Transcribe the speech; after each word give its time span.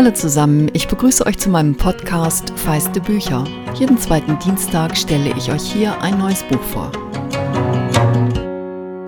Hallo 0.00 0.12
zusammen, 0.12 0.70
ich 0.72 0.88
begrüße 0.88 1.26
euch 1.26 1.36
zu 1.36 1.50
meinem 1.50 1.76
Podcast 1.76 2.58
Feiste 2.58 3.02
Bücher. 3.02 3.44
Jeden 3.74 3.98
zweiten 3.98 4.38
Dienstag 4.38 4.96
stelle 4.96 5.36
ich 5.36 5.52
euch 5.52 5.70
hier 5.70 6.00
ein 6.00 6.16
neues 6.16 6.42
Buch 6.44 6.62
vor. 6.62 6.90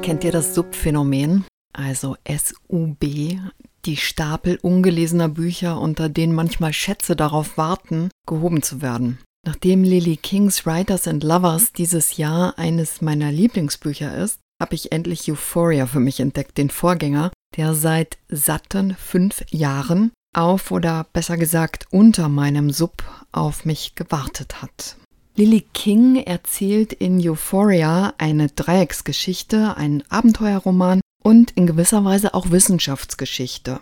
Kennt 0.02 0.22
ihr 0.22 0.32
das 0.32 0.54
Subphänomen? 0.54 1.46
Also 1.72 2.16
SUB, 2.28 3.38
die 3.86 3.96
Stapel 3.96 4.58
ungelesener 4.60 5.30
Bücher, 5.30 5.80
unter 5.80 6.10
denen 6.10 6.34
manchmal 6.34 6.74
Schätze 6.74 7.16
darauf 7.16 7.56
warten, 7.56 8.10
gehoben 8.26 8.62
zu 8.62 8.82
werden. 8.82 9.18
Nachdem 9.46 9.84
Lily 9.84 10.18
Kings 10.18 10.66
Writers 10.66 11.08
and 11.08 11.24
Lovers 11.24 11.72
dieses 11.72 12.18
Jahr 12.18 12.58
eines 12.58 13.00
meiner 13.00 13.32
Lieblingsbücher 13.32 14.14
ist, 14.14 14.40
habe 14.60 14.74
ich 14.74 14.92
endlich 14.92 15.32
Euphoria 15.32 15.86
für 15.86 16.00
mich 16.00 16.20
entdeckt, 16.20 16.58
den 16.58 16.68
Vorgänger, 16.68 17.32
der 17.56 17.72
seit 17.72 18.18
satten 18.28 18.94
fünf 18.94 19.42
Jahren 19.48 20.12
auf 20.32 20.70
oder 20.70 21.06
besser 21.12 21.36
gesagt 21.36 21.86
unter 21.90 22.28
meinem 22.28 22.70
Sub 22.70 23.02
auf 23.32 23.64
mich 23.64 23.94
gewartet 23.94 24.62
hat. 24.62 24.96
Lily 25.34 25.64
King 25.72 26.16
erzählt 26.16 26.92
in 26.92 27.18
Euphoria 27.18 28.12
eine 28.18 28.48
Dreiecksgeschichte, 28.48 29.76
einen 29.76 30.02
Abenteuerroman 30.10 31.00
und 31.22 31.52
in 31.52 31.66
gewisser 31.66 32.04
Weise 32.04 32.34
auch 32.34 32.50
Wissenschaftsgeschichte. 32.50 33.80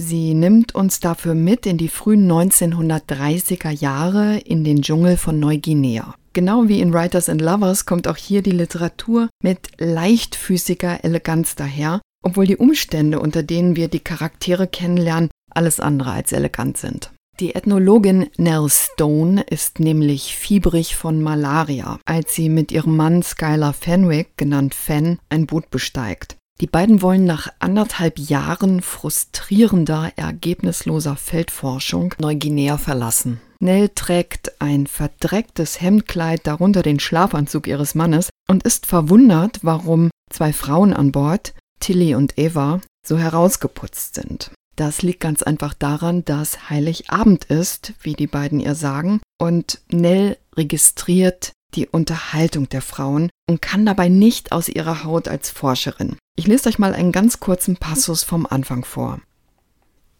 Sie 0.00 0.34
nimmt 0.34 0.74
uns 0.74 0.98
dafür 0.98 1.34
mit 1.34 1.66
in 1.66 1.76
die 1.76 1.88
frühen 1.88 2.30
1930er 2.30 3.70
Jahre 3.70 4.38
in 4.38 4.64
den 4.64 4.82
Dschungel 4.82 5.16
von 5.16 5.38
Neuguinea. 5.38 6.14
Genau 6.32 6.68
wie 6.68 6.80
in 6.80 6.92
Writers 6.94 7.28
and 7.28 7.40
Lovers 7.40 7.86
kommt 7.86 8.08
auch 8.08 8.16
hier 8.16 8.42
die 8.42 8.50
Literatur 8.50 9.28
mit 9.42 9.68
leichtfüßiger 9.78 11.04
Eleganz 11.04 11.54
daher, 11.54 12.00
obwohl 12.24 12.46
die 12.46 12.56
Umstände, 12.56 13.20
unter 13.20 13.42
denen 13.42 13.76
wir 13.76 13.88
die 13.88 14.00
Charaktere 14.00 14.66
kennenlernen, 14.66 15.29
alles 15.50 15.80
andere 15.80 16.12
als 16.12 16.32
elegant 16.32 16.76
sind. 16.76 17.12
Die 17.40 17.54
Ethnologin 17.54 18.28
Nell 18.36 18.68
Stone 18.68 19.42
ist 19.42 19.80
nämlich 19.80 20.36
fiebrig 20.36 20.94
von 20.94 21.22
Malaria, 21.22 21.98
als 22.04 22.34
sie 22.34 22.50
mit 22.50 22.70
ihrem 22.70 22.96
Mann 22.96 23.22
Skylar 23.22 23.72
Fenwick, 23.72 24.36
genannt 24.36 24.74
Fen, 24.74 25.18
ein 25.30 25.46
Boot 25.46 25.70
besteigt. 25.70 26.36
Die 26.60 26.66
beiden 26.66 27.00
wollen 27.00 27.24
nach 27.24 27.48
anderthalb 27.58 28.18
Jahren 28.18 28.82
frustrierender, 28.82 30.12
ergebnisloser 30.16 31.16
Feldforschung 31.16 32.14
Neuguinea 32.20 32.76
verlassen. 32.76 33.40
Nell 33.58 33.88
trägt 33.88 34.60
ein 34.60 34.86
verdrecktes 34.86 35.80
Hemdkleid, 35.80 36.46
darunter 36.46 36.82
den 36.82 37.00
Schlafanzug 37.00 37.66
ihres 37.66 37.94
Mannes 37.94 38.28
und 38.48 38.64
ist 38.64 38.84
verwundert, 38.84 39.60
warum 39.62 40.10
zwei 40.30 40.52
Frauen 40.52 40.92
an 40.92 41.12
Bord, 41.12 41.54
Tilly 41.80 42.14
und 42.14 42.36
Eva, 42.38 42.80
so 43.06 43.16
herausgeputzt 43.16 44.14
sind. 44.14 44.50
Das 44.80 45.02
liegt 45.02 45.20
ganz 45.20 45.42
einfach 45.42 45.74
daran, 45.74 46.24
dass 46.24 46.70
Heiligabend 46.70 47.44
ist, 47.44 47.92
wie 48.00 48.14
die 48.14 48.26
beiden 48.26 48.60
ihr 48.60 48.74
sagen, 48.74 49.20
und 49.38 49.82
Nell 49.92 50.38
registriert 50.56 51.52
die 51.74 51.86
Unterhaltung 51.86 52.66
der 52.70 52.80
Frauen 52.80 53.28
und 53.46 53.60
kann 53.60 53.84
dabei 53.84 54.08
nicht 54.08 54.52
aus 54.52 54.70
ihrer 54.70 55.04
Haut 55.04 55.28
als 55.28 55.50
Forscherin. 55.50 56.16
Ich 56.34 56.46
lese 56.46 56.70
euch 56.70 56.78
mal 56.78 56.94
einen 56.94 57.12
ganz 57.12 57.40
kurzen 57.40 57.76
Passus 57.76 58.24
vom 58.24 58.46
Anfang 58.46 58.86
vor. 58.86 59.20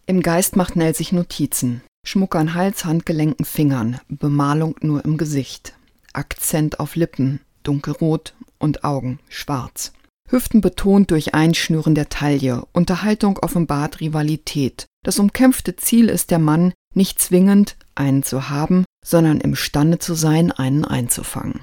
Im 0.04 0.20
Geist 0.20 0.56
macht 0.56 0.76
Nell 0.76 0.94
sich 0.94 1.10
Notizen. 1.10 1.80
Schmuck 2.06 2.36
an 2.36 2.52
Hals, 2.52 2.84
Handgelenken, 2.84 3.46
Fingern, 3.46 3.98
Bemalung 4.10 4.76
nur 4.82 5.02
im 5.06 5.16
Gesicht, 5.16 5.72
Akzent 6.12 6.80
auf 6.80 6.96
Lippen, 6.96 7.40
dunkelrot 7.62 8.34
und 8.58 8.84
Augen, 8.84 9.20
schwarz. 9.30 9.94
Hüften 10.30 10.60
betont 10.60 11.10
durch 11.10 11.34
Einschnüren 11.34 11.94
der 11.94 12.08
Taille, 12.08 12.64
Unterhaltung 12.72 13.38
offenbart 13.38 14.00
Rivalität. 14.00 14.86
Das 15.02 15.18
umkämpfte 15.18 15.74
Ziel 15.76 16.08
ist 16.08 16.30
der 16.30 16.38
Mann, 16.38 16.72
nicht 16.94 17.20
zwingend 17.20 17.76
einen 17.94 18.22
zu 18.22 18.48
haben, 18.48 18.84
sondern 19.04 19.40
imstande 19.40 19.98
zu 19.98 20.14
sein, 20.14 20.52
einen 20.52 20.84
einzufangen. 20.84 21.60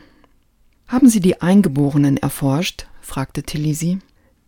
Haben 0.88 1.10
Sie 1.10 1.20
die 1.20 1.42
Eingeborenen 1.42 2.18
erforscht? 2.18 2.88
fragte 3.02 3.44
Tilly 3.44 3.74
sie. 3.74 4.00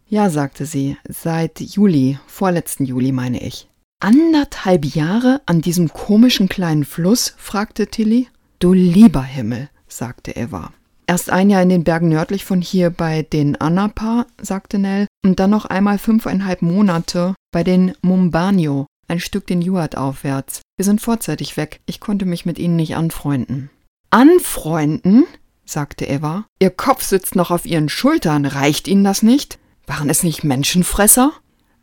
Ja, 0.08 0.30
sagte 0.30 0.66
sie, 0.66 0.98
seit 1.08 1.60
Juli, 1.62 2.18
vorletzten 2.28 2.84
Juli 2.84 3.12
meine 3.12 3.42
ich. 3.42 3.70
Anderthalb 4.00 4.86
Jahre 4.86 5.42
an 5.46 5.62
diesem 5.62 5.90
komischen 5.94 6.50
kleinen 6.50 6.84
Fluss? 6.84 7.36
fragte 7.38 7.88
Tilly. 7.88 8.28
Du 8.60 8.74
lieber 8.74 9.24
Himmel, 9.24 9.70
sagte 9.88 10.32
Eva. 10.32 10.74
Erst 11.10 11.32
ein 11.32 11.50
Jahr 11.50 11.64
in 11.64 11.70
den 11.70 11.84
Bergen 11.84 12.10
nördlich 12.10 12.46
von 12.46 12.62
hier 12.62 12.92
bei 12.92 13.24
den 13.24 13.60
Anapa, 13.60 14.28
sagte 14.40 14.78
Nell, 14.78 15.08
und 15.26 15.40
dann 15.40 15.50
noch 15.50 15.66
einmal 15.66 15.98
fünfeinhalb 15.98 16.62
Monate 16.62 17.34
bei 17.52 17.64
den 17.64 17.96
Mumbanyo, 18.04 18.86
ein 19.08 19.20
Stück 19.20 19.48
den 19.48 19.64
Juat 19.64 19.98
aufwärts. 19.98 20.62
Wir 20.78 20.86
sind 20.86 21.02
vorzeitig 21.02 21.58
weg. 21.58 21.80
Ich 21.88 22.00
konnte 22.00 22.28
mich 22.28 22.46
mit 22.46 22.60
ihnen 22.60 22.76
nicht 22.76 22.96
anfreunden. 22.96 23.72
Anfreunden? 24.12 25.26
sagte 25.66 26.06
Eva. 26.06 26.46
Ihr 26.60 26.70
Kopf 26.70 27.02
sitzt 27.02 27.36
noch 27.36 27.50
auf 27.50 27.66
ihren 27.66 27.90
Schultern. 27.90 28.46
Reicht 28.46 28.88
Ihnen 28.88 29.04
das 29.04 29.24
nicht? 29.24 29.58
Waren 29.88 30.12
es 30.12 30.22
nicht 30.22 30.44
Menschenfresser? 30.44 31.32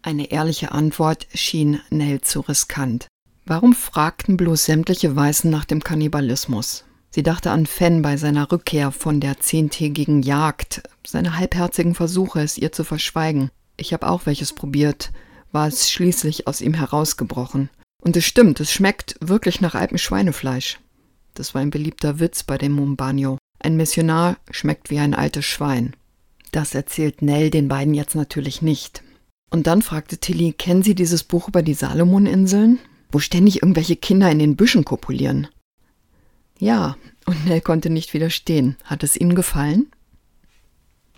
Eine 0.03 0.31
ehrliche 0.31 0.71
Antwort 0.71 1.27
schien 1.35 1.81
Nell 1.91 2.21
zu 2.21 2.43
riskant. 2.43 3.09
Warum 3.45 3.75
fragten 3.75 4.37
bloß 4.37 4.67
sämtliche 4.67 5.17
Weißen 5.17 5.51
nach 5.51 5.65
dem 5.65 5.83
Kannibalismus? 5.83 6.86
Sie 7.11 7.23
dachte 7.23 7.51
an 7.51 7.67
Fenn 7.67 8.03
bei 8.03 8.17
seiner 8.17 8.53
Rückkehr 8.53 8.93
von 8.93 9.21
der 9.21 9.41
zehntägigen 9.41 10.23
Jagd, 10.23 10.83
seine 11.07 11.37
halbherzigen 11.37 11.95
Versuche, 11.95 12.41
es 12.41 12.59
ihr 12.59 12.73
zu 12.73 12.85
verschweigen. 12.85 13.51
Ich 13.77 13.93
habe 13.93 14.09
auch 14.09 14.27
welches 14.27 14.53
probiert, 14.53 15.13
war 15.53 15.67
es 15.69 15.91
schließlich 15.91 16.47
aus 16.47 16.61
ihm 16.61 16.75
herausgebrochen. 16.75 17.71
Und 18.03 18.17
es 18.17 18.25
stimmt, 18.25 18.61
es 18.61 18.73
schmeckt 18.73 19.17
wirklich 19.21 19.61
nach 19.61 19.75
altem 19.75 19.99
Schweinefleisch. 19.99 20.79
Das 21.35 21.55
war 21.55 21.63
ein 21.63 21.71
beliebter 21.71 22.21
Witz 22.21 22.43
bei 22.43 22.59
dem 22.59 22.73
Mumbanyo. 22.73 23.39
Ein 23.59 23.77
Missionar 23.77 24.37
schmeckt 24.51 24.91
wie 24.91 24.99
ein 24.99 25.15
altes 25.15 25.45
Schwein. 25.45 25.97
Das 26.53 26.75
erzählt 26.75 27.23
Nell 27.23 27.51
den 27.51 27.69
beiden 27.69 27.95
jetzt 27.95 28.15
natürlich 28.15 28.63
nicht. 28.63 29.03
Und 29.51 29.67
dann 29.67 29.83
fragte 29.83 30.19
Tilly, 30.19 30.53
kennen 30.53 30.83
Sie 30.83 30.95
dieses 30.95 31.25
Buch 31.25 31.49
über 31.49 31.63
die 31.63 31.75
Salomoninseln? 31.75 32.79
Wo 33.11 33.19
ständig 33.19 33.63
irgendwelche 33.63 33.97
Kinder 33.97 34.31
in 34.31 34.39
den 34.39 34.57
Büschen 34.57 34.85
kopulieren. 34.85 35.49
Ja, 36.59 36.97
und 37.27 37.45
Nell 37.47 37.61
konnte 37.61 37.91
nicht 37.91 38.15
widerstehen. 38.15 38.77
Hat 38.85 39.03
es 39.03 39.17
Ihnen 39.17 39.35
gefallen? 39.35 39.91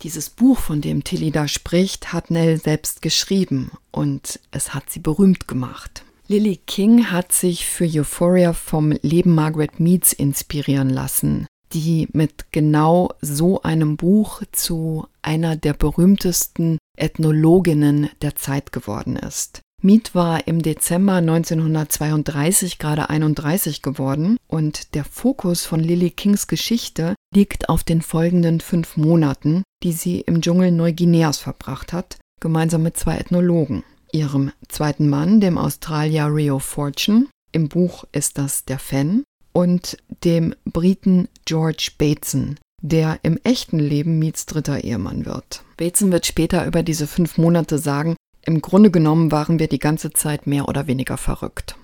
Dieses 0.02 0.30
Buch, 0.30 0.58
von 0.58 0.80
dem 0.80 1.02
Tilly 1.02 1.30
da 1.30 1.48
spricht, 1.48 2.12
hat 2.12 2.30
Nell 2.30 2.60
selbst 2.60 3.02
geschrieben 3.02 3.72
und 3.90 4.40
es 4.52 4.74
hat 4.74 4.90
sie 4.90 5.00
berühmt 5.00 5.48
gemacht. 5.48 6.04
Lily 6.28 6.60
King 6.66 7.10
hat 7.10 7.32
sich 7.32 7.66
für 7.66 7.86
Euphoria 7.86 8.52
vom 8.52 8.92
Leben 9.02 9.34
Margaret 9.34 9.80
Meads 9.80 10.12
inspirieren 10.12 10.90
lassen, 10.90 11.46
die 11.72 12.06
mit 12.12 12.52
genau 12.52 13.10
so 13.20 13.62
einem 13.62 13.96
Buch 13.96 14.42
zu 14.52 15.06
einer 15.22 15.56
der 15.56 15.72
berühmtesten 15.72 16.78
Ethnologinnen 16.96 18.10
der 18.22 18.36
Zeit 18.36 18.72
geworden 18.72 19.16
ist. 19.16 19.62
Mead 19.80 20.12
war 20.12 20.48
im 20.48 20.60
Dezember 20.60 21.14
1932 21.14 22.78
gerade 22.78 23.10
31 23.10 23.80
geworden 23.80 24.36
und 24.48 24.94
der 24.94 25.04
Fokus 25.04 25.64
von 25.64 25.78
Lily 25.78 26.10
Kings 26.10 26.48
Geschichte 26.48 27.14
liegt 27.32 27.68
auf 27.68 27.84
den 27.84 28.02
folgenden 28.02 28.60
fünf 28.60 28.96
Monaten, 28.96 29.62
die 29.84 29.92
sie 29.92 30.20
im 30.20 30.40
Dschungel 30.40 30.72
Neuguineas 30.72 31.38
verbracht 31.38 31.92
hat, 31.92 32.18
gemeinsam 32.40 32.82
mit 32.82 32.96
zwei 32.96 33.18
Ethnologen. 33.18 33.84
Ihrem 34.10 34.50
zweiten 34.68 35.08
Mann, 35.08 35.40
dem 35.40 35.56
Australier 35.56 36.26
Rio 36.26 36.58
Fortune, 36.58 37.26
im 37.52 37.68
Buch 37.68 38.04
ist 38.10 38.36
das 38.36 38.64
der 38.64 38.80
Fan, 38.80 39.22
und 39.52 39.96
dem 40.24 40.54
Briten 40.64 41.28
George 41.44 41.92
Bateson, 41.98 42.58
der 42.82 43.20
im 43.22 43.38
echten 43.44 43.78
Leben 43.78 44.18
Meads 44.18 44.46
dritter 44.46 44.82
Ehemann 44.82 45.24
wird. 45.24 45.62
Bateson 45.76 46.10
wird 46.10 46.26
später 46.26 46.66
über 46.66 46.82
diese 46.82 47.06
fünf 47.06 47.38
Monate 47.38 47.78
sagen, 47.78 48.16
im 48.48 48.62
Grunde 48.62 48.90
genommen 48.90 49.30
waren 49.30 49.58
wir 49.58 49.68
die 49.68 49.78
ganze 49.78 50.10
Zeit 50.10 50.46
mehr 50.46 50.68
oder 50.68 50.86
weniger 50.86 51.18
verrückt. 51.18 51.76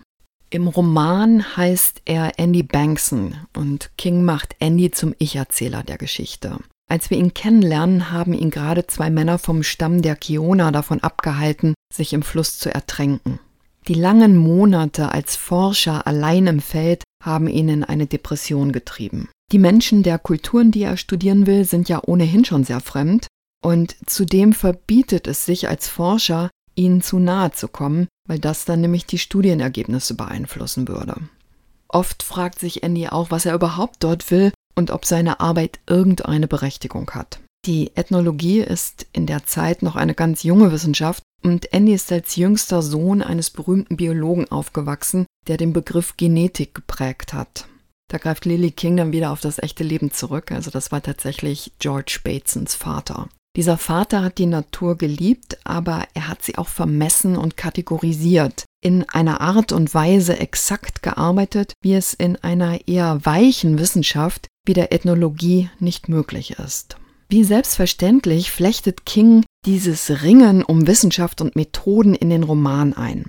Im 0.49 0.66
Roman 0.66 1.56
heißt 1.56 2.00
er 2.06 2.38
Andy 2.38 2.62
Bankson 2.62 3.34
und 3.55 3.90
King 3.99 4.25
macht 4.25 4.56
Andy 4.61 4.90
zum 4.90 5.14
Ich-Erzähler 5.19 5.82
der 5.82 5.99
Geschichte. 5.99 6.56
Als 6.88 7.11
wir 7.11 7.19
ihn 7.19 7.34
kennenlernen, 7.34 8.11
haben 8.11 8.32
ihn 8.32 8.49
gerade 8.49 8.87
zwei 8.87 9.11
Männer 9.11 9.38
vom 9.38 9.62
Stamm 9.62 10.00
der 10.00 10.16
Kiona 10.16 10.70
davon 10.70 11.02
abgehalten, 11.02 11.75
sich 11.93 12.14
im 12.14 12.22
Fluss 12.22 12.58
zu 12.58 12.72
ertränken. 12.72 13.40
Die 13.87 13.94
langen 13.94 14.34
Monate 14.34 15.12
als 15.12 15.37
Forscher 15.37 16.06
allein 16.06 16.46
im 16.46 16.61
Feld 16.61 17.05
haben 17.22 17.46
ihn 17.46 17.69
in 17.69 17.84
eine 17.84 18.06
Depression 18.06 18.72
getrieben. 18.72 19.28
Die 19.52 19.58
Menschen 19.58 20.02
der 20.02 20.19
Kulturen, 20.19 20.70
die 20.70 20.84
er 20.84 20.96
studieren 20.96 21.46
will, 21.46 21.66
sind 21.66 21.90
ja 21.90 22.00
ohnehin 22.06 22.46
schon 22.46 22.64
sehr 22.64 22.81
fremd, 22.81 23.26
und 23.62 23.96
zudem 24.06 24.52
verbietet 24.52 25.26
es 25.26 25.46
sich 25.46 25.69
als 25.69 25.88
Forscher, 25.88 26.50
ihnen 26.76 27.03
zu 27.03 27.19
nahe 27.19 27.53
zu 27.53 27.69
kommen, 27.69 28.09
weil 28.29 28.38
das 28.38 28.65
dann 28.65 28.81
nämlich 28.81 29.06
die 29.06 29.19
Studienergebnisse 29.19 30.15
beeinflussen 30.15 30.88
würde. 30.88 31.17
Oft 31.88 32.23
fragt 32.23 32.59
sich 32.59 32.82
Andy 32.82 33.09
auch, 33.09 33.31
was 33.31 33.47
er 33.47 33.55
überhaupt 33.55 34.03
dort 34.03 34.31
will 34.31 34.53
und 34.75 34.91
ob 34.91 35.05
seine 35.05 35.41
Arbeit 35.41 35.79
irgendeine 35.87 36.49
Berechtigung 36.49 37.11
hat. 37.12 37.38
Die 37.67 37.93
Ethnologie 37.97 38.61
ist 38.61 39.06
in 39.12 39.26
der 39.26 39.47
Zeit 39.47 39.82
noch 39.82 39.97
eine 39.97 40.15
ganz 40.15 40.43
junge 40.43 40.71
Wissenschaft 40.73 41.23
und 41.43 41.73
Andy 41.73 41.94
ist 41.94 42.11
als 42.12 42.37
jüngster 42.37 42.82
Sohn 42.82 43.23
eines 43.23 43.50
berühmten 43.50 43.97
Biologen 43.97 44.50
aufgewachsen, 44.50 45.26
der 45.47 45.56
den 45.56 45.73
Begriff 45.73 46.17
Genetik 46.17 46.75
geprägt 46.75 47.32
hat. 47.32 47.67
Da 48.11 48.19
greift 48.19 48.44
Lily 48.44 48.71
King 48.71 48.97
dann 48.97 49.12
wieder 49.12 49.31
auf 49.31 49.41
das 49.41 49.59
echte 49.59 49.82
Leben 49.82 50.11
zurück, 50.11 50.53
also 50.53 50.71
das 50.71 50.93
war 50.93 51.03
tatsächlich 51.03 51.73
George 51.79 52.21
Batesons 52.23 52.75
Vater. 52.75 53.29
Dieser 53.56 53.78
Vater 53.78 54.24
hat 54.24 54.38
die 54.38 54.46
Natur 54.46 54.98
geliebt, 54.98 55.58
aber 55.62 56.08
er 56.14 56.26
hat 56.26 56.42
sie 56.42 56.58
auch 56.58 56.66
vermessen 56.66 57.36
und 57.36 57.56
kategorisiert, 57.56 58.64
in 58.82 59.08
einer 59.08 59.40
Art 59.40 59.70
und 59.70 59.94
Weise 59.94 60.38
exakt 60.40 61.02
gearbeitet, 61.02 61.72
wie 61.80 61.94
es 61.94 62.14
in 62.14 62.36
einer 62.36 62.88
eher 62.88 63.24
weichen 63.24 63.78
Wissenschaft 63.78 64.48
wie 64.66 64.72
der 64.72 64.92
Ethnologie 64.92 65.70
nicht 65.78 66.08
möglich 66.08 66.58
ist. 66.58 66.96
Wie 67.28 67.44
selbstverständlich 67.44 68.50
flechtet 68.50 69.06
King 69.06 69.44
dieses 69.66 70.22
Ringen 70.22 70.62
um 70.62 70.86
Wissenschaft 70.86 71.40
und 71.40 71.54
Methoden 71.54 72.14
in 72.14 72.30
den 72.30 72.42
Roman 72.42 72.92
ein. 72.92 73.26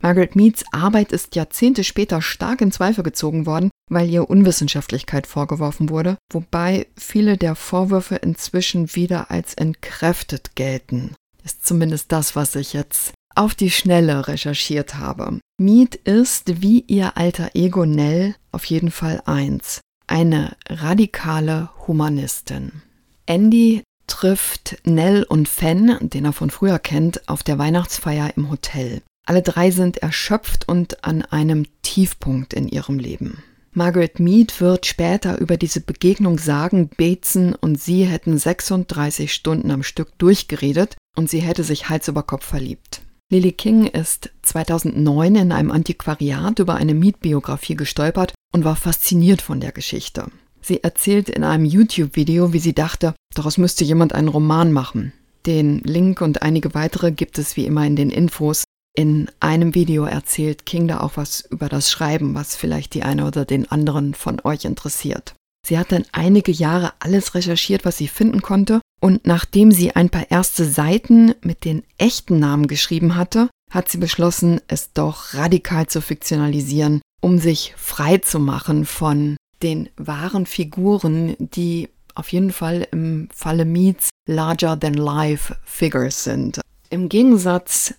Margaret 0.00 0.36
Meads 0.36 0.64
Arbeit 0.72 1.12
ist 1.12 1.34
Jahrzehnte 1.34 1.82
später 1.82 2.22
stark 2.22 2.60
in 2.60 2.70
Zweifel 2.70 3.02
gezogen 3.02 3.46
worden, 3.46 3.70
weil 3.90 4.08
ihr 4.08 4.28
Unwissenschaftlichkeit 4.28 5.26
vorgeworfen 5.26 5.90
wurde, 5.90 6.16
wobei 6.32 6.86
viele 6.96 7.36
der 7.36 7.54
Vorwürfe 7.54 8.16
inzwischen 8.16 8.94
wieder 8.94 9.30
als 9.30 9.54
entkräftet 9.54 10.56
gelten. 10.56 11.14
Ist 11.44 11.66
zumindest 11.66 12.10
das, 12.12 12.34
was 12.34 12.56
ich 12.56 12.72
jetzt 12.72 13.12
auf 13.34 13.54
die 13.54 13.70
Schnelle 13.70 14.26
recherchiert 14.28 14.96
habe. 14.96 15.38
Mead 15.58 15.94
ist, 15.94 16.62
wie 16.62 16.80
ihr 16.86 17.16
alter 17.16 17.50
Ego 17.54 17.86
Nell, 17.86 18.34
auf 18.50 18.64
jeden 18.64 18.90
Fall 18.90 19.22
eins. 19.26 19.80
Eine 20.06 20.56
radikale 20.68 21.68
Humanistin. 21.86 22.82
Andy 23.26 23.82
trifft 24.06 24.78
Nell 24.84 25.24
und 25.24 25.48
Fen, 25.48 25.96
den 26.00 26.24
er 26.24 26.32
von 26.32 26.50
früher 26.50 26.78
kennt, 26.78 27.28
auf 27.28 27.42
der 27.42 27.58
Weihnachtsfeier 27.58 28.36
im 28.36 28.50
Hotel. 28.50 29.02
Alle 29.26 29.42
drei 29.42 29.70
sind 29.70 29.98
erschöpft 29.98 30.68
und 30.68 31.04
an 31.04 31.22
einem 31.22 31.66
Tiefpunkt 31.82 32.54
in 32.54 32.68
ihrem 32.68 32.98
Leben. 32.98 33.42
Margaret 33.76 34.20
Mead 34.20 34.58
wird 34.62 34.86
später 34.86 35.38
über 35.38 35.58
diese 35.58 35.82
Begegnung 35.82 36.38
sagen, 36.38 36.88
Bateson 36.96 37.54
und 37.54 37.78
sie 37.78 38.04
hätten 38.04 38.38
36 38.38 39.30
Stunden 39.30 39.70
am 39.70 39.82
Stück 39.82 40.16
durchgeredet 40.16 40.96
und 41.14 41.28
sie 41.28 41.40
hätte 41.40 41.62
sich 41.62 41.90
Hals 41.90 42.08
über 42.08 42.22
Kopf 42.22 42.46
verliebt. 42.46 43.02
Lily 43.30 43.52
King 43.52 43.86
ist 43.86 44.30
2009 44.44 45.34
in 45.34 45.52
einem 45.52 45.70
Antiquariat 45.70 46.58
über 46.58 46.76
eine 46.76 46.94
Mead-Biografie 46.94 47.76
gestolpert 47.76 48.32
und 48.54 48.64
war 48.64 48.76
fasziniert 48.76 49.42
von 49.42 49.60
der 49.60 49.72
Geschichte. 49.72 50.24
Sie 50.62 50.82
erzählt 50.82 51.28
in 51.28 51.44
einem 51.44 51.66
YouTube-Video, 51.66 52.54
wie 52.54 52.60
sie 52.60 52.74
dachte, 52.74 53.14
daraus 53.34 53.58
müsste 53.58 53.84
jemand 53.84 54.14
einen 54.14 54.28
Roman 54.28 54.72
machen. 54.72 55.12
Den 55.44 55.80
Link 55.80 56.22
und 56.22 56.40
einige 56.40 56.72
weitere 56.72 57.12
gibt 57.12 57.36
es 57.36 57.58
wie 57.58 57.66
immer 57.66 57.84
in 57.84 57.94
den 57.94 58.08
Infos. 58.08 58.64
In 58.96 59.30
einem 59.40 59.74
Video 59.74 60.04
erzählt 60.04 60.64
King 60.64 60.88
da 60.88 61.00
auch 61.00 61.18
was 61.18 61.42
über 61.42 61.68
das 61.68 61.90
Schreiben, 61.90 62.34
was 62.34 62.56
vielleicht 62.56 62.94
die 62.94 63.02
eine 63.02 63.26
oder 63.26 63.44
den 63.44 63.70
anderen 63.70 64.14
von 64.14 64.40
euch 64.42 64.64
interessiert. 64.64 65.34
Sie 65.66 65.78
hat 65.78 65.92
dann 65.92 66.06
einige 66.12 66.50
Jahre 66.50 66.94
alles 66.98 67.34
recherchiert, 67.34 67.84
was 67.84 67.98
sie 67.98 68.08
finden 68.08 68.40
konnte, 68.40 68.80
und 69.00 69.26
nachdem 69.26 69.70
sie 69.70 69.94
ein 69.94 70.08
paar 70.08 70.30
erste 70.30 70.64
Seiten 70.64 71.34
mit 71.42 71.66
den 71.66 71.82
echten 71.98 72.38
Namen 72.38 72.68
geschrieben 72.68 73.16
hatte, 73.16 73.50
hat 73.70 73.90
sie 73.90 73.98
beschlossen, 73.98 74.62
es 74.66 74.94
doch 74.94 75.34
radikal 75.34 75.88
zu 75.88 76.00
fiktionalisieren, 76.00 77.02
um 77.20 77.38
sich 77.38 77.74
frei 77.76 78.16
zu 78.18 78.38
machen 78.38 78.86
von 78.86 79.36
den 79.62 79.90
wahren 79.98 80.46
Figuren, 80.46 81.36
die 81.38 81.90
auf 82.14 82.32
jeden 82.32 82.50
Fall 82.50 82.88
im 82.92 83.28
Falle 83.34 83.66
Meets 83.66 84.08
larger 84.26 84.80
than 84.80 84.94
life 84.94 85.54
Figures 85.64 86.24
sind. 86.24 86.62
Im 86.88 87.10
Gegensatz 87.10 87.92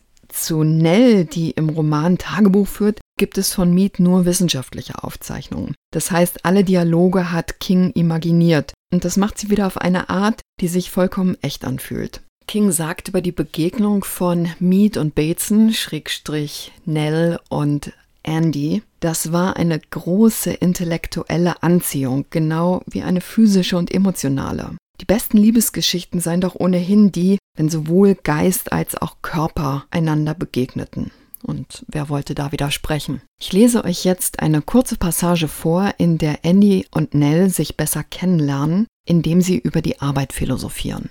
zu 0.43 0.63
Nell, 0.63 1.25
die 1.25 1.51
im 1.51 1.69
Roman 1.69 2.17
Tagebuch 2.17 2.67
führt, 2.67 2.99
gibt 3.17 3.37
es 3.37 3.53
von 3.53 3.73
Mead 3.73 3.99
nur 3.99 4.25
wissenschaftliche 4.25 5.03
Aufzeichnungen. 5.03 5.75
Das 5.91 6.11
heißt, 6.11 6.45
alle 6.45 6.63
Dialoge 6.63 7.31
hat 7.31 7.59
King 7.59 7.91
imaginiert. 7.91 8.73
Und 8.93 9.03
das 9.03 9.17
macht 9.17 9.37
sie 9.37 9.49
wieder 9.49 9.67
auf 9.67 9.77
eine 9.77 10.09
Art, 10.09 10.41
die 10.61 10.67
sich 10.67 10.91
vollkommen 10.91 11.37
echt 11.41 11.65
anfühlt. 11.65 12.21
King 12.47 12.71
sagt 12.71 13.09
über 13.09 13.21
die 13.21 13.33
Begegnung 13.33 14.05
von 14.05 14.47
Mead 14.59 14.95
und 14.95 15.15
Bateson, 15.15 15.73
Schrägstrich 15.73 16.71
Nell 16.85 17.39
und 17.49 17.91
Andy, 18.23 18.83
das 19.01 19.33
war 19.33 19.57
eine 19.57 19.79
große 19.79 20.51
intellektuelle 20.51 21.61
Anziehung, 21.61 22.25
genau 22.29 22.81
wie 22.85 23.01
eine 23.01 23.21
physische 23.21 23.77
und 23.77 23.93
emotionale. 23.93 24.76
Die 24.99 25.05
besten 25.05 25.37
Liebesgeschichten 25.37 26.19
seien 26.19 26.41
doch 26.41 26.55
ohnehin 26.55 27.11
die, 27.11 27.37
wenn 27.55 27.69
sowohl 27.69 28.15
Geist 28.15 28.71
als 28.71 28.95
auch 28.95 29.17
Körper 29.21 29.85
einander 29.91 30.33
begegneten. 30.33 31.11
Und 31.43 31.85
wer 31.87 32.09
wollte 32.09 32.33
da 32.33 32.51
widersprechen? 32.51 33.21
Ich 33.39 33.53
lese 33.53 33.83
euch 33.83 34.03
jetzt 34.03 34.39
eine 34.39 34.61
kurze 34.61 34.97
Passage 34.97 35.47
vor, 35.47 35.93
in 35.97 36.17
der 36.17 36.43
Andy 36.43 36.87
und 36.91 37.13
Nell 37.13 37.49
sich 37.49 37.77
besser 37.77 38.03
kennenlernen, 38.03 38.87
indem 39.05 39.41
sie 39.41 39.57
über 39.57 39.81
die 39.81 40.01
Arbeit 40.01 40.33
philosophieren. 40.33 41.09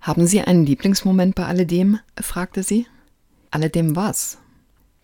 Haben 0.00 0.26
Sie 0.26 0.40
einen 0.40 0.64
Lieblingsmoment 0.64 1.34
bei 1.34 1.44
alledem? 1.44 1.98
fragte 2.18 2.62
sie. 2.62 2.86
Alledem 3.50 3.96
was? 3.96 4.38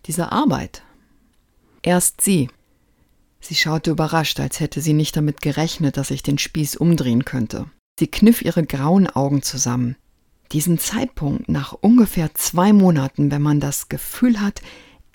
Dieser 0.07 0.31
Arbeit. 0.31 0.81
Erst 1.83 2.21
sie. 2.21 2.49
Sie 3.47 3.55
schaute 3.55 3.91
überrascht, 3.91 4.41
als 4.41 4.59
hätte 4.59 4.81
sie 4.81 4.91
nicht 4.91 5.15
damit 5.15 5.39
gerechnet, 5.41 5.95
dass 5.95 6.11
ich 6.11 6.21
den 6.21 6.37
Spieß 6.37 6.75
umdrehen 6.75 7.23
könnte. 7.23 7.67
Sie 7.97 8.07
kniff 8.07 8.41
ihre 8.41 8.65
grauen 8.65 9.07
Augen 9.07 9.41
zusammen. 9.41 9.95
Diesen 10.51 10.79
Zeitpunkt 10.79 11.47
nach 11.47 11.71
ungefähr 11.71 12.33
zwei 12.33 12.73
Monaten, 12.73 13.31
wenn 13.31 13.41
man 13.41 13.61
das 13.61 13.87
Gefühl 13.87 14.41
hat, 14.41 14.61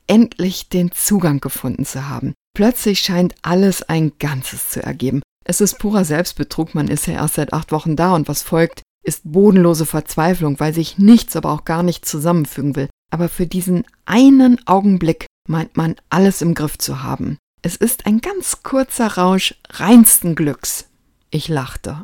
endlich 0.06 0.70
den 0.70 0.93
Zugang 0.93 1.40
gefunden 1.40 1.84
zu 1.84 2.08
haben. 2.08 2.32
Plötzlich 2.56 3.00
scheint 3.00 3.34
alles 3.43 3.82
ein 3.82 4.12
Ganzes 4.19 4.70
zu 4.70 4.82
ergeben. 4.82 5.20
Es 5.44 5.61
ist 5.61 5.78
purer 5.78 6.06
Selbstbetrug, 6.06 6.75
man 6.75 6.88
ist 6.88 7.06
ja 7.06 7.12
erst 7.12 7.35
seit 7.35 7.52
acht 7.52 7.70
Wochen 7.70 7.96
da 7.96 8.14
und 8.14 8.28
was 8.28 8.40
folgt, 8.40 8.81
ist 9.05 9.31
bodenlose 9.31 9.85
Verzweiflung, 9.85 10.58
weil 10.58 10.73
sich 10.73 10.96
nichts, 10.96 11.37
aber 11.37 11.50
auch 11.50 11.67
gar 11.67 11.82
nichts 11.82 12.08
zusammenfügen 12.08 12.76
will. 12.76 12.88
Aber 13.12 13.28
für 13.28 13.46
diesen 13.46 13.85
einen 14.06 14.67
Augenblick 14.67 15.26
meint 15.46 15.76
man 15.76 15.96
alles 16.08 16.40
im 16.40 16.55
Griff 16.55 16.78
zu 16.78 17.02
haben. 17.02 17.37
Es 17.64 17.76
ist 17.76 18.06
ein 18.06 18.20
ganz 18.20 18.64
kurzer 18.64 19.06
Rausch 19.06 19.55
reinsten 19.70 20.35
Glücks. 20.35 20.88
Ich 21.31 21.47
lachte. 21.47 22.03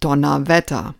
Donnerwetter. 0.00 0.96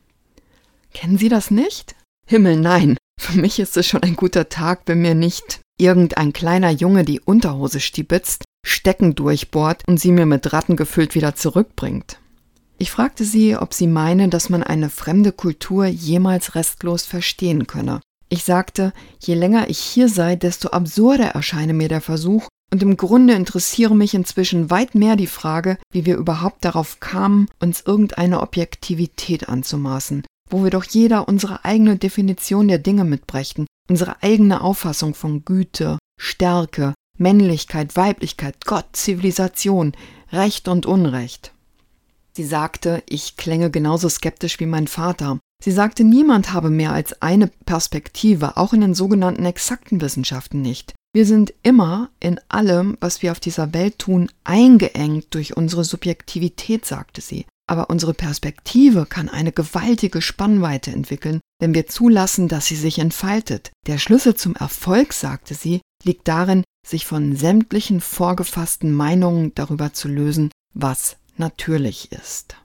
Kennen 0.95 1.19
Sie 1.19 1.29
das 1.29 1.51
nicht? 1.51 1.97
Himmel, 2.25 2.57
nein. 2.57 2.97
Für 3.19 3.37
mich 3.37 3.59
ist 3.59 3.77
es 3.77 3.87
schon 3.87 4.05
ein 4.05 4.15
guter 4.15 4.49
Tag, 4.49 4.83
wenn 4.87 5.03
mir 5.03 5.17
nicht 5.17 5.61
irgendein 5.79 6.33
kleiner 6.33 6.71
Junge 6.71 7.05
die 7.05 7.21
Unterhose 7.21 7.81
stibitzt, 7.81 8.45
Stecken 8.65 9.17
durchbohrt 9.17 9.83
und 9.89 9.99
sie 9.99 10.13
mir 10.13 10.27
mit 10.27 10.53
Ratten 10.53 10.77
gefüllt 10.77 11.17
wieder 11.17 11.35
zurückbringt. 11.35 12.19
Ich 12.79 12.93
fragte 12.93 13.25
sie, 13.25 13.57
ob 13.57 13.75
sie 13.75 13.87
meine, 13.89 14.29
dass 14.29 14.51
man 14.51 14.63
eine 14.63 14.89
fremde 14.89 15.33
Kultur 15.33 15.87
jemals 15.87 16.55
restlos 16.55 17.05
verstehen 17.05 17.67
könne. 17.67 18.01
Ich 18.29 18.45
sagte, 18.45 18.93
je 19.19 19.35
länger 19.35 19.69
ich 19.69 19.79
hier 19.79 20.09
sei, 20.09 20.37
desto 20.37 20.69
absurder 20.69 21.29
erscheine 21.29 21.75
mir 21.75 21.89
der 21.89 22.01
Versuch, 22.01 22.49
und 22.73 22.83
im 22.83 22.97
Grunde 22.97 23.35
interessiere 23.35 23.95
mich 23.95 24.15
inzwischen 24.15 24.71
weit 24.71 24.95
mehr 24.95 25.17
die 25.17 25.27
Frage, 25.27 25.79
wie 25.93 26.05
wir 26.05 26.17
überhaupt 26.17 26.65
darauf 26.65 27.01
kamen, 27.01 27.49
uns 27.61 27.83
irgendeine 27.83 28.41
Objektivität 28.41 29.49
anzumaßen, 29.49 30.25
wo 30.51 30.65
wir 30.65 30.71
doch 30.71 30.85
jeder 30.85 31.29
unsere 31.29 31.65
eigene 31.65 31.97
Definition 31.97 32.69
der 32.69 32.79
Dinge 32.79 33.05
mitbrächten, 33.05 33.67
unsere 33.89 34.23
eigene 34.23 34.61
Auffassung 34.61 35.15
von 35.15 35.45
Güte, 35.45 35.99
Stärke, 36.21 36.95
Männlichkeit, 37.19 37.97
Weiblichkeit, 37.97 38.67
Gott, 38.67 38.87
Zivilisation, 38.93 39.93
Recht 40.33 40.69
und 40.69 40.87
Unrecht. 40.87 41.53
Sie 42.37 42.45
sagte, 42.45 43.03
ich 43.09 43.37
klänge 43.37 43.71
genauso 43.71 44.09
skeptisch 44.09 44.61
wie 44.61 44.67
mein 44.67 44.89
Vater. 44.89 45.39
Sie 45.63 45.73
sagte, 45.73 46.05
niemand 46.05 46.53
habe 46.53 46.69
mehr 46.69 46.93
als 46.93 47.23
eine 47.23 47.47
Perspektive, 47.47 48.59
auch 48.59 48.75
in 48.75 48.83
den 48.83 48.93
sogenannten 48.93 49.47
exakten 49.47 50.03
Wissenschaften 50.03 50.61
nicht. 50.61 50.95
Wir 51.17 51.25
sind 51.25 51.55
immer 51.63 52.11
in 52.21 52.39
allem, 52.51 52.99
was 53.01 53.23
wir 53.23 53.33
auf 53.33 53.41
dieser 53.41 53.73
Welt 53.73 53.99
tun, 53.99 54.31
eingeengt 54.45 55.29
durch 55.31 55.57
unsere 55.57 55.83
Subjektivität, 55.83 56.85
sagte 56.85 57.23
sie. 57.23 57.47
Aber 57.67 57.89
unsere 57.89 58.13
Perspektive 58.13 59.07
kann 59.07 59.31
eine 59.31 59.51
gewaltige 59.51 60.21
Spannweite 60.21 60.91
entwickeln, 60.91 61.41
wenn 61.59 61.73
wir 61.73 61.87
zulassen, 61.87 62.49
dass 62.49 62.67
sie 62.67 62.77
sich 62.77 62.99
entfaltet. 62.99 63.71
Der 63.87 63.97
Schlüssel 63.97 64.35
zum 64.35 64.57
Erfolg, 64.57 65.15
sagte 65.15 65.55
sie, 65.55 65.81
liegt 66.05 66.29
darin, 66.29 66.65
sich 66.87 67.07
von 67.07 67.35
sämtlichen 67.35 68.03
vorgefassten 68.03 68.93
Meinungen 68.93 69.55
darüber 69.55 69.95
zu 69.95 70.09
lösen, 70.09 70.51
was 70.75 71.17
natürlich 71.39 72.13
ist. 72.13 72.57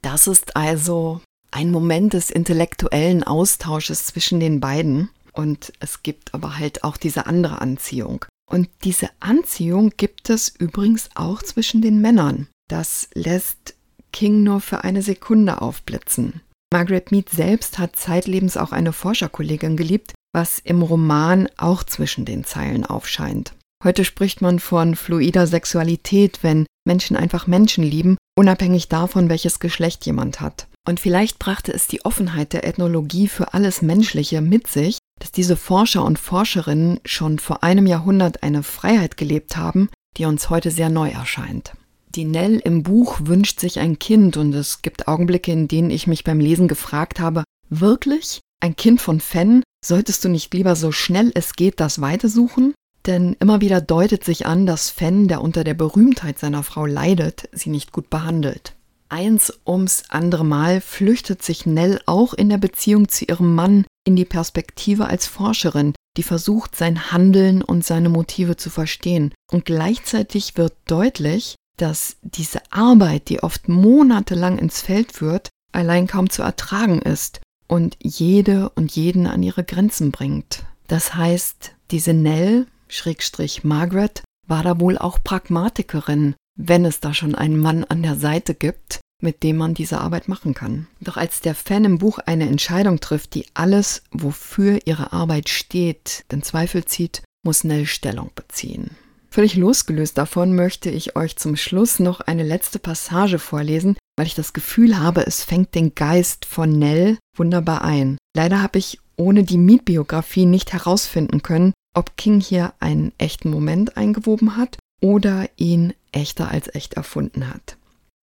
Das 0.00 0.28
ist 0.28 0.54
also 0.54 1.22
ein 1.50 1.72
Moment 1.72 2.12
des 2.12 2.30
intellektuellen 2.30 3.24
Austausches 3.24 4.06
zwischen 4.06 4.38
den 4.38 4.60
beiden. 4.60 5.10
Und 5.38 5.72
es 5.78 6.02
gibt 6.02 6.34
aber 6.34 6.58
halt 6.58 6.82
auch 6.82 6.96
diese 6.96 7.26
andere 7.26 7.60
Anziehung. 7.60 8.24
Und 8.50 8.68
diese 8.82 9.08
Anziehung 9.20 9.92
gibt 9.96 10.30
es 10.30 10.48
übrigens 10.48 11.10
auch 11.14 11.44
zwischen 11.44 11.80
den 11.80 12.00
Männern. 12.00 12.48
Das 12.68 13.08
lässt 13.14 13.76
King 14.12 14.42
nur 14.42 14.60
für 14.60 14.82
eine 14.82 15.00
Sekunde 15.00 15.62
aufblitzen. 15.62 16.40
Margaret 16.72 17.12
Mead 17.12 17.30
selbst 17.30 17.78
hat 17.78 17.94
zeitlebens 17.94 18.56
auch 18.56 18.72
eine 18.72 18.92
Forscherkollegin 18.92 19.76
geliebt, 19.76 20.12
was 20.34 20.58
im 20.58 20.82
Roman 20.82 21.48
auch 21.56 21.84
zwischen 21.84 22.24
den 22.24 22.42
Zeilen 22.42 22.84
aufscheint. 22.84 23.54
Heute 23.84 24.04
spricht 24.04 24.42
man 24.42 24.58
von 24.58 24.96
fluider 24.96 25.46
Sexualität, 25.46 26.40
wenn 26.42 26.66
Menschen 26.84 27.16
einfach 27.16 27.46
Menschen 27.46 27.84
lieben, 27.84 28.16
unabhängig 28.36 28.88
davon, 28.88 29.28
welches 29.28 29.60
Geschlecht 29.60 30.04
jemand 30.04 30.40
hat. 30.40 30.66
Und 30.84 30.98
vielleicht 30.98 31.38
brachte 31.38 31.72
es 31.72 31.86
die 31.86 32.04
Offenheit 32.04 32.54
der 32.54 32.66
Ethnologie 32.66 33.28
für 33.28 33.54
alles 33.54 33.82
Menschliche 33.82 34.40
mit 34.40 34.66
sich, 34.66 34.98
dass 35.18 35.32
diese 35.32 35.56
Forscher 35.56 36.04
und 36.04 36.18
Forscherinnen 36.18 37.00
schon 37.04 37.38
vor 37.38 37.62
einem 37.62 37.86
Jahrhundert 37.86 38.42
eine 38.42 38.62
Freiheit 38.62 39.16
gelebt 39.16 39.56
haben, 39.56 39.88
die 40.16 40.24
uns 40.24 40.50
heute 40.50 40.70
sehr 40.70 40.88
neu 40.88 41.10
erscheint. 41.10 41.72
Die 42.14 42.24
Nell 42.24 42.56
im 42.56 42.82
Buch 42.82 43.20
wünscht 43.22 43.60
sich 43.60 43.78
ein 43.78 43.98
Kind 43.98 44.36
und 44.36 44.54
es 44.54 44.82
gibt 44.82 45.08
Augenblicke, 45.08 45.52
in 45.52 45.68
denen 45.68 45.90
ich 45.90 46.06
mich 46.06 46.24
beim 46.24 46.40
Lesen 46.40 46.66
gefragt 46.68 47.20
habe, 47.20 47.44
wirklich? 47.68 48.40
Ein 48.60 48.76
Kind 48.76 49.00
von 49.00 49.20
Fenn? 49.20 49.62
Solltest 49.84 50.24
du 50.24 50.28
nicht 50.28 50.52
lieber 50.54 50.74
so 50.74 50.90
schnell 50.90 51.30
es 51.34 51.54
geht 51.54 51.80
das 51.80 52.00
Weite 52.00 52.28
suchen? 52.28 52.74
Denn 53.06 53.36
immer 53.40 53.60
wieder 53.60 53.80
deutet 53.80 54.24
sich 54.24 54.46
an, 54.46 54.66
dass 54.66 54.90
Fenn, 54.90 55.28
der 55.28 55.42
unter 55.42 55.64
der 55.64 55.74
Berühmtheit 55.74 56.38
seiner 56.38 56.62
Frau 56.62 56.84
leidet, 56.86 57.48
sie 57.52 57.70
nicht 57.70 57.92
gut 57.92 58.10
behandelt. 58.10 58.74
Eins 59.10 59.52
ums 59.66 60.04
andere 60.08 60.44
Mal 60.44 60.80
flüchtet 60.80 61.42
sich 61.42 61.64
Nell 61.64 62.00
auch 62.06 62.34
in 62.34 62.48
der 62.50 62.58
Beziehung 62.58 63.08
zu 63.08 63.24
ihrem 63.24 63.54
Mann 63.54 63.86
in 64.04 64.16
die 64.16 64.26
Perspektive 64.26 65.06
als 65.06 65.26
Forscherin, 65.26 65.94
die 66.16 66.22
versucht, 66.22 66.76
sein 66.76 67.10
Handeln 67.10 67.62
und 67.62 67.84
seine 67.84 68.08
Motive 68.08 68.56
zu 68.56 68.70
verstehen. 68.70 69.32
Und 69.50 69.64
gleichzeitig 69.64 70.56
wird 70.56 70.74
deutlich, 70.86 71.54
dass 71.78 72.16
diese 72.22 72.60
Arbeit, 72.70 73.28
die 73.28 73.42
oft 73.42 73.68
monatelang 73.68 74.58
ins 74.58 74.82
Feld 74.82 75.12
führt, 75.12 75.48
allein 75.72 76.06
kaum 76.06 76.28
zu 76.28 76.42
ertragen 76.42 77.00
ist 77.00 77.40
und 77.66 77.96
jede 78.02 78.70
und 78.70 78.94
jeden 78.94 79.26
an 79.26 79.42
ihre 79.42 79.64
Grenzen 79.64 80.10
bringt. 80.10 80.64
Das 80.86 81.14
heißt, 81.14 81.72
diese 81.90 82.12
Nell, 82.12 82.66
Schrägstrich 82.88 83.64
Margaret, 83.64 84.22
war 84.46 84.62
da 84.62 84.80
wohl 84.80 84.98
auch 84.98 85.18
Pragmatikerin, 85.22 86.34
wenn 86.58 86.84
es 86.84 87.00
da 87.00 87.14
schon 87.14 87.34
einen 87.34 87.58
Mann 87.58 87.84
an 87.84 88.02
der 88.02 88.16
Seite 88.16 88.54
gibt, 88.54 89.00
mit 89.22 89.42
dem 89.42 89.56
man 89.56 89.74
diese 89.74 89.98
Arbeit 90.00 90.28
machen 90.28 90.54
kann. 90.54 90.86
Doch 91.00 91.16
als 91.16 91.40
der 91.40 91.54
Fan 91.54 91.84
im 91.84 91.98
Buch 91.98 92.18
eine 92.18 92.48
Entscheidung 92.48 93.00
trifft, 93.00 93.34
die 93.34 93.46
alles, 93.54 94.02
wofür 94.10 94.80
ihre 94.84 95.12
Arbeit 95.12 95.48
steht, 95.48 96.24
in 96.30 96.42
Zweifel 96.42 96.84
zieht, 96.84 97.22
muss 97.44 97.64
Nell 97.64 97.86
Stellung 97.86 98.30
beziehen. 98.34 98.90
Völlig 99.30 99.56
losgelöst 99.56 100.18
davon 100.18 100.54
möchte 100.54 100.90
ich 100.90 101.16
euch 101.16 101.36
zum 101.36 101.56
Schluss 101.56 101.98
noch 101.98 102.20
eine 102.20 102.42
letzte 102.44 102.78
Passage 102.78 103.38
vorlesen, 103.38 103.96
weil 104.16 104.26
ich 104.26 104.34
das 104.34 104.52
Gefühl 104.52 104.98
habe, 104.98 105.26
es 105.26 105.44
fängt 105.44 105.74
den 105.74 105.94
Geist 105.94 106.44
von 106.44 106.70
Nell 106.70 107.18
wunderbar 107.36 107.82
ein. 107.82 108.18
Leider 108.34 108.62
habe 108.62 108.78
ich 108.78 108.98
ohne 109.16 109.44
die 109.44 109.58
Mietbiografie 109.58 110.46
nicht 110.46 110.72
herausfinden 110.72 111.42
können, 111.42 111.72
ob 111.94 112.16
King 112.16 112.40
hier 112.40 112.72
einen 112.80 113.12
echten 113.18 113.50
Moment 113.50 113.96
eingewoben 113.96 114.56
hat 114.56 114.78
oder 115.00 115.48
ihn 115.56 115.92
echter 116.12 116.48
als 116.48 116.74
echt 116.74 116.94
erfunden 116.94 117.48
hat. 117.48 117.76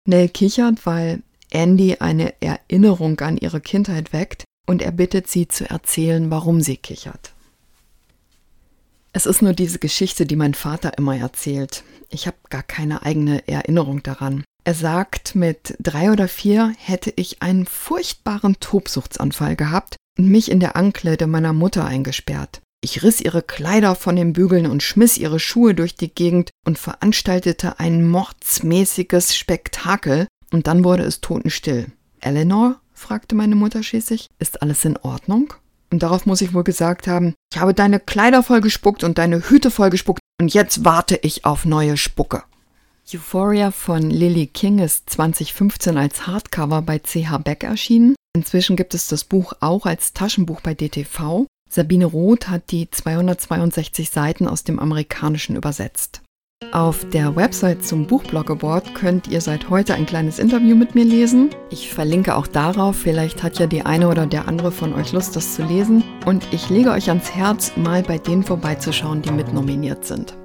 Nell 0.07 0.29
kichert, 0.29 0.85
weil 0.85 1.21
Andy 1.51 1.97
eine 1.99 2.33
Erinnerung 2.41 3.19
an 3.21 3.37
ihre 3.37 3.61
Kindheit 3.61 4.13
weckt 4.13 4.43
und 4.67 4.81
er 4.81 4.91
bittet 4.91 5.27
sie 5.27 5.47
zu 5.47 5.69
erzählen, 5.69 6.29
warum 6.29 6.61
sie 6.61 6.77
kichert. 6.77 7.33
Es 9.13 9.25
ist 9.25 9.41
nur 9.41 9.53
diese 9.53 9.79
Geschichte, 9.79 10.25
die 10.25 10.35
mein 10.35 10.53
Vater 10.53 10.97
immer 10.97 11.15
erzählt. 11.15 11.83
Ich 12.09 12.27
habe 12.27 12.37
gar 12.49 12.63
keine 12.63 13.03
eigene 13.03 13.47
Erinnerung 13.47 14.03
daran. 14.03 14.43
Er 14.65 14.73
sagt, 14.73 15.35
mit 15.35 15.75
drei 15.79 16.11
oder 16.11 16.27
vier 16.27 16.73
hätte 16.77 17.13
ich 17.15 17.41
einen 17.41 17.65
furchtbaren 17.65 18.59
Tobsuchtsanfall 18.59 19.55
gehabt 19.55 19.95
und 20.17 20.27
mich 20.27 20.51
in 20.51 20.59
der 20.59 20.75
Ankleide 20.75 21.27
meiner 21.27 21.53
Mutter 21.53 21.85
eingesperrt. 21.85 22.61
Ich 22.85 23.01
riss 23.01 23.19
ihre 23.19 23.41
Kleider 23.41 23.95
von 23.95 24.15
den 24.15 24.31
Bügeln 24.31 24.67
und 24.67 24.83
schmiss 24.83 25.17
ihre 25.17 25.39
Schuhe 25.39 25.73
durch 25.73 25.95
die 25.95 26.13
Gegend 26.13 26.51
und 26.67 26.77
veranstaltete 26.77 27.79
ein 27.79 28.07
mordsmäßiges 28.07 29.35
Spektakel, 29.35 30.27
und 30.51 30.67
dann 30.67 30.83
wurde 30.83 31.01
es 31.01 31.19
totenstill. 31.19 31.87
Eleanor? 32.21 32.79
fragte 32.93 33.33
meine 33.33 33.55
Mutter 33.55 33.81
schließlich. 33.81 34.27
Ist 34.37 34.61
alles 34.61 34.85
in 34.85 34.97
Ordnung? 34.97 35.51
Und 35.91 36.03
darauf 36.03 36.27
muss 36.27 36.41
ich 36.41 36.53
wohl 36.53 36.63
gesagt 36.63 37.07
haben, 37.07 37.33
ich 37.51 37.59
habe 37.59 37.73
deine 37.73 37.99
Kleider 37.99 38.43
vollgespuckt 38.43 39.03
und 39.03 39.17
deine 39.17 39.49
Hüte 39.49 39.71
vollgespuckt 39.71 40.19
und 40.39 40.53
jetzt 40.53 40.85
warte 40.85 41.15
ich 41.23 41.43
auf 41.43 41.65
neue 41.65 41.97
Spucke. 41.97 42.43
Euphoria 43.11 43.71
von 43.71 44.11
Lily 44.11 44.45
King 44.45 44.77
ist 44.77 45.09
2015 45.09 45.97
als 45.97 46.27
Hardcover 46.27 46.83
bei 46.83 46.99
CH 46.99 47.39
Beck 47.43 47.63
erschienen. 47.63 48.13
Inzwischen 48.35 48.75
gibt 48.75 48.93
es 48.93 49.07
das 49.07 49.23
Buch 49.23 49.53
auch 49.59 49.87
als 49.87 50.13
Taschenbuch 50.13 50.61
bei 50.61 50.75
DTV 50.75 51.47
Sabine 51.69 52.05
Roth 52.05 52.47
hat 52.47 52.71
die 52.71 52.89
262 52.89 54.09
Seiten 54.09 54.47
aus 54.47 54.63
dem 54.63 54.79
Amerikanischen 54.79 55.55
übersetzt. 55.55 56.21
Auf 56.71 57.07
der 57.09 57.35
Website 57.35 57.85
zum 57.85 58.07
Buchblog 58.07 58.49
Award 58.49 58.95
könnt 58.95 59.27
ihr 59.27 59.41
seit 59.41 59.69
heute 59.69 59.93
ein 59.93 60.05
kleines 60.05 60.39
Interview 60.39 60.75
mit 60.75 60.95
mir 60.95 61.03
lesen. 61.03 61.49
Ich 61.69 61.93
verlinke 61.93 62.35
auch 62.35 62.47
darauf, 62.47 62.95
vielleicht 62.95 63.43
hat 63.43 63.59
ja 63.59 63.67
die 63.67 63.85
eine 63.85 64.07
oder 64.07 64.25
der 64.25 64.47
andere 64.47 64.71
von 64.71 64.93
euch 64.93 65.11
Lust, 65.11 65.35
das 65.35 65.55
zu 65.55 65.63
lesen. 65.63 66.03
Und 66.25 66.47
ich 66.53 66.69
lege 66.69 66.91
euch 66.91 67.09
ans 67.09 67.31
Herz, 67.31 67.73
mal 67.75 68.03
bei 68.03 68.17
denen 68.17 68.43
vorbeizuschauen, 68.43 69.21
die 69.21 69.31
mitnominiert 69.31 70.05
sind. 70.05 70.37